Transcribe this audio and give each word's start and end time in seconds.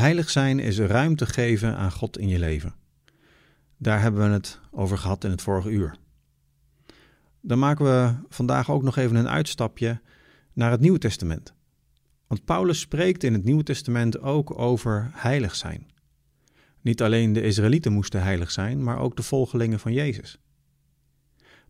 Heilig 0.00 0.30
zijn 0.30 0.58
is 0.58 0.78
ruimte 0.78 1.26
geven 1.26 1.76
aan 1.76 1.92
God 1.92 2.18
in 2.18 2.28
je 2.28 2.38
leven. 2.38 2.74
Daar 3.76 4.00
hebben 4.00 4.28
we 4.28 4.32
het 4.32 4.60
over 4.70 4.98
gehad 4.98 5.24
in 5.24 5.30
het 5.30 5.42
vorige 5.42 5.70
uur. 5.70 5.94
Dan 7.40 7.58
maken 7.58 7.84
we 7.84 8.14
vandaag 8.28 8.70
ook 8.70 8.82
nog 8.82 8.96
even 8.96 9.16
een 9.16 9.28
uitstapje 9.28 10.00
naar 10.52 10.70
het 10.70 10.80
Nieuwe 10.80 10.98
Testament. 10.98 11.54
Want 12.26 12.44
Paulus 12.44 12.80
spreekt 12.80 13.22
in 13.22 13.32
het 13.32 13.44
Nieuwe 13.44 13.62
Testament 13.62 14.20
ook 14.20 14.58
over 14.58 15.10
heilig 15.12 15.56
zijn. 15.56 15.86
Niet 16.80 17.02
alleen 17.02 17.32
de 17.32 17.42
Israëlieten 17.42 17.92
moesten 17.92 18.22
heilig 18.22 18.50
zijn, 18.50 18.82
maar 18.82 18.98
ook 18.98 19.16
de 19.16 19.22
volgelingen 19.22 19.80
van 19.80 19.92
Jezus. 19.92 20.38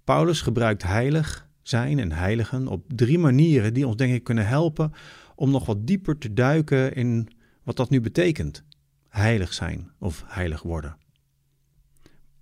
Paulus 0.04 0.40
gebruikt 0.40 0.82
heilig 0.82 1.48
zijn 1.62 1.98
en 1.98 2.12
heiligen 2.12 2.66
op 2.66 2.84
drie 2.94 3.18
manieren 3.18 3.74
die 3.74 3.86
ons 3.86 3.96
denk 3.96 4.14
ik 4.14 4.24
kunnen 4.24 4.46
helpen 4.46 4.92
om 5.34 5.50
nog 5.50 5.66
wat 5.66 5.86
dieper 5.86 6.18
te 6.18 6.32
duiken 6.32 6.94
in 6.94 7.28
wat 7.70 7.78
dat 7.78 7.90
nu 7.90 8.00
betekent. 8.00 8.64
Heilig 9.08 9.52
zijn 9.52 9.90
of 9.98 10.24
heilig 10.26 10.62
worden. 10.62 10.96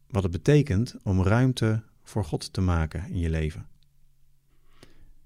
Wat 0.06 0.22
het 0.22 0.32
betekent 0.32 0.94
om 1.02 1.22
ruimte 1.22 1.82
voor 2.02 2.24
God 2.24 2.52
te 2.52 2.60
maken 2.60 3.08
in 3.08 3.18
je 3.18 3.30
leven. 3.30 3.66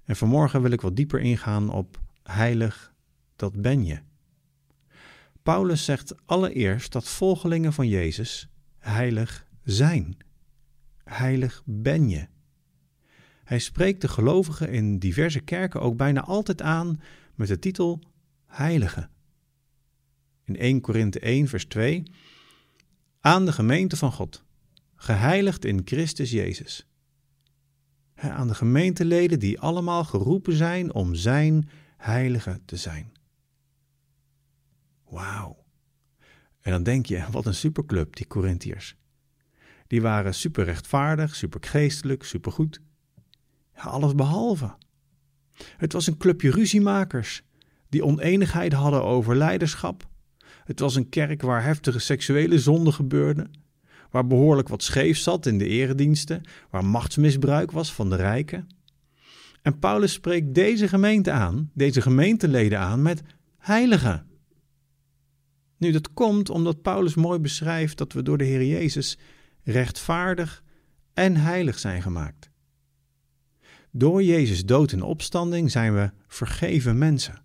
En 0.03 0.15
vanmorgen 0.15 0.61
wil 0.61 0.71
ik 0.71 0.81
wat 0.81 0.95
dieper 0.95 1.19
ingaan 1.19 1.69
op 1.69 1.99
heilig, 2.23 2.93
dat 3.35 3.61
ben 3.61 3.85
je. 3.85 3.99
Paulus 5.43 5.85
zegt 5.85 6.15
allereerst 6.25 6.91
dat 6.91 7.09
volgelingen 7.09 7.73
van 7.73 7.87
Jezus 7.87 8.49
heilig 8.79 9.45
zijn. 9.63 10.17
Heilig 11.03 11.61
ben 11.65 12.09
je. 12.09 12.27
Hij 13.43 13.59
spreekt 13.59 14.01
de 14.01 14.07
gelovigen 14.07 14.69
in 14.69 14.99
diverse 14.99 15.39
kerken 15.39 15.81
ook 15.81 15.97
bijna 15.97 16.21
altijd 16.21 16.61
aan 16.61 17.01
met 17.35 17.47
de 17.47 17.59
titel 17.59 17.99
Heilige. 18.45 19.11
In 20.45 20.57
1 20.57 20.81
Korinthe 20.81 21.19
1, 21.19 21.47
vers 21.47 21.65
2: 21.65 22.03
Aan 23.19 23.45
de 23.45 23.51
gemeente 23.51 23.97
van 23.97 24.11
God, 24.11 24.43
geheiligd 24.95 25.65
in 25.65 25.81
Christus 25.85 26.31
Jezus. 26.31 26.87
Aan 28.15 28.47
de 28.47 28.55
gemeenteleden 28.55 29.39
die 29.39 29.59
allemaal 29.59 30.03
geroepen 30.03 30.53
zijn 30.53 30.93
om 30.93 31.15
Zijn 31.15 31.69
heilige 31.97 32.59
te 32.65 32.77
zijn. 32.77 33.11
Wauw. 35.09 35.63
En 36.61 36.71
dan 36.71 36.83
denk 36.83 37.05
je, 37.05 37.25
wat 37.31 37.45
een 37.45 37.53
superclub, 37.53 38.15
die 38.15 38.27
Corinthiërs. 38.27 38.95
Die 39.87 40.01
waren 40.01 40.33
super 40.33 40.63
rechtvaardig, 40.63 41.35
super 41.35 41.63
geestelijk, 41.63 42.23
super 42.23 42.51
goed. 42.51 42.81
Alles 43.73 44.15
behalve. 44.15 44.75
Het 45.77 45.93
was 45.93 46.07
een 46.07 46.17
clubje 46.17 46.51
ruziemakers 46.51 47.43
die 47.89 48.05
oneenigheid 48.05 48.73
hadden 48.73 49.03
over 49.03 49.35
leiderschap. 49.35 50.11
Het 50.63 50.79
was 50.79 50.95
een 50.95 51.09
kerk 51.09 51.41
waar 51.41 51.63
heftige 51.63 51.99
seksuele 51.99 52.59
zonden 52.59 52.93
gebeurden, 52.93 53.51
waar 54.11 54.27
behoorlijk 54.27 54.67
wat 54.67 54.83
scheef 54.83 55.17
zat 55.17 55.45
in 55.45 55.57
de 55.57 55.67
erediensten, 55.67 56.41
waar 56.69 56.85
machtsmisbruik 56.85 57.71
was 57.71 57.93
van 57.93 58.09
de 58.09 58.15
rijken. 58.15 58.67
En 59.61 59.79
Paulus 59.79 60.13
spreekt 60.13 60.53
deze 60.53 60.87
gemeente 60.87 61.31
aan, 61.31 61.71
deze 61.73 62.01
gemeenteleden 62.01 62.79
aan 62.79 63.01
met 63.01 63.21
heiligen. 63.57 64.27
Nu, 65.77 65.91
dat 65.91 66.13
komt 66.13 66.49
omdat 66.49 66.81
Paulus 66.81 67.15
mooi 67.15 67.39
beschrijft 67.39 67.97
dat 67.97 68.13
we 68.13 68.23
door 68.23 68.37
de 68.37 68.43
Heer 68.43 68.65
Jezus 68.65 69.17
rechtvaardig 69.63 70.63
en 71.13 71.35
heilig 71.35 71.79
zijn 71.79 72.01
gemaakt. 72.01 72.51
Door 73.91 74.23
Jezus 74.23 74.65
dood 74.65 74.91
en 74.91 75.01
opstanding 75.01 75.71
zijn 75.71 75.93
we 75.93 76.11
vergeven 76.27 76.97
mensen. 76.97 77.43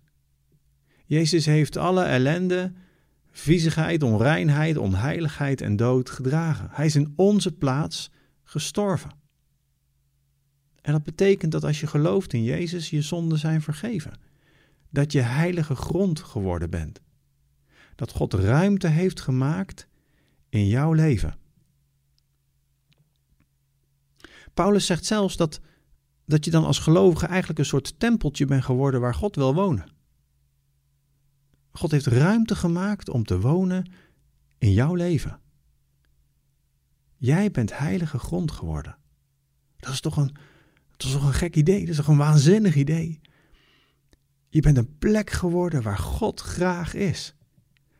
Jezus 1.05 1.45
heeft 1.45 1.77
alle 1.77 2.03
ellende, 2.03 2.73
viezigheid, 3.39 4.03
onreinheid, 4.03 4.77
onheiligheid 4.77 5.61
en 5.61 5.75
dood 5.75 6.09
gedragen. 6.09 6.67
Hij 6.71 6.85
is 6.85 6.95
in 6.95 7.13
onze 7.15 7.51
plaats 7.51 8.11
gestorven. 8.43 9.11
En 10.81 10.91
dat 10.91 11.03
betekent 11.03 11.51
dat 11.51 11.63
als 11.63 11.79
je 11.79 11.87
gelooft 11.87 12.33
in 12.33 12.43
Jezus, 12.43 12.89
je 12.89 13.01
zonden 13.01 13.37
zijn 13.37 13.61
vergeven. 13.61 14.19
Dat 14.89 15.11
je 15.11 15.21
heilige 15.21 15.75
grond 15.75 16.19
geworden 16.19 16.69
bent. 16.69 17.01
Dat 17.95 18.11
God 18.11 18.33
ruimte 18.33 18.87
heeft 18.87 19.21
gemaakt 19.21 19.87
in 20.49 20.67
jouw 20.67 20.93
leven. 20.93 21.37
Paulus 24.53 24.85
zegt 24.85 25.05
zelfs 25.05 25.37
dat 25.37 25.59
dat 26.25 26.45
je 26.45 26.51
dan 26.51 26.65
als 26.65 26.79
gelovige 26.79 27.25
eigenlijk 27.25 27.59
een 27.59 27.65
soort 27.65 27.99
tempeltje 27.99 28.45
bent 28.45 28.63
geworden 28.63 29.01
waar 29.01 29.15
God 29.15 29.35
wil 29.35 29.53
wonen. 29.53 29.97
God 31.79 31.91
heeft 31.91 32.05
ruimte 32.05 32.55
gemaakt 32.55 33.09
om 33.09 33.23
te 33.23 33.39
wonen 33.39 33.91
in 34.57 34.73
jouw 34.73 34.95
leven. 34.95 35.39
Jij 37.15 37.51
bent 37.51 37.77
heilige 37.77 38.19
grond 38.19 38.51
geworden. 38.51 38.97
Dat 39.77 39.93
is 39.93 40.01
toch 40.01 40.17
een, 40.17 40.35
dat 40.97 41.07
is 41.07 41.11
toch 41.11 41.25
een 41.25 41.33
gek 41.33 41.55
idee? 41.55 41.79
Dat 41.79 41.89
is 41.89 41.95
toch 41.95 42.07
een 42.07 42.17
waanzinnig 42.17 42.75
idee? 42.75 43.21
Je 44.49 44.61
bent 44.61 44.77
een 44.77 44.97
plek 44.97 45.29
geworden 45.29 45.81
waar 45.81 45.97
God 45.97 46.39
graag 46.39 46.93
is. 46.93 47.35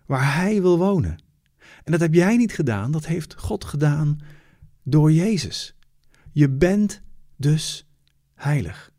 Waar 0.05 0.35
Hij 0.35 0.61
wil 0.61 0.77
wonen. 0.77 1.23
En 1.83 1.91
dat 1.91 1.99
heb 2.01 2.13
jij 2.13 2.37
niet 2.37 2.53
gedaan, 2.53 2.91
dat 2.91 3.05
heeft 3.05 3.35
God 3.35 3.65
gedaan 3.65 4.19
door 4.83 5.11
Jezus. 5.11 5.75
Je 6.31 6.49
bent 6.49 7.01
dus 7.35 7.87
heilig. 8.33 8.91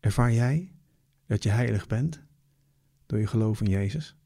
Ervaar 0.00 0.32
jij 0.32 0.75
dat 1.26 1.42
je 1.42 1.48
heilig 1.50 1.86
bent 1.86 2.22
door 3.06 3.18
je 3.18 3.26
geloof 3.26 3.60
in 3.60 3.70
Jezus? 3.70 4.16